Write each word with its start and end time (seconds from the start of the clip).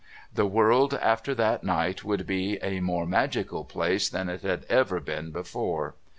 The 0.33 0.47
world 0.47 0.95
after 0.95 1.35
that 1.35 1.63
night 1.63 2.03
would 2.03 2.25
be 2.25 2.57
a 2.63 2.79
more 2.79 3.05
magical 3.05 3.63
place 3.63 4.09
than 4.09 4.29
it 4.29 4.41
had 4.41 4.65
ever 4.67 4.99
been 4.99 5.29
before. 5.29 5.93